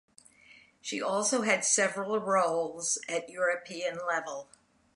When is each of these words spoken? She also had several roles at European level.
She 0.81 0.99
also 0.99 1.43
had 1.43 1.63
several 1.63 2.17
roles 2.17 2.97
at 3.07 3.29
European 3.29 3.99
level. 4.07 4.49